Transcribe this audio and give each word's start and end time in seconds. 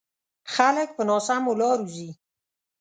خلک 0.53 0.89
په 0.97 1.03
ناسمو 1.09 1.51
لارو 1.61 1.85
ځي. 1.93 2.09